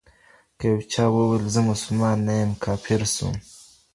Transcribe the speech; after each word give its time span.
که 0.57 0.65
يو 0.71 0.79
چاوويل 0.91 1.43
زه 1.53 1.61
مسلمان 1.69 2.17
نه 2.27 2.33
يم، 2.41 2.51
کافر 2.63 3.01
سو 3.15 3.27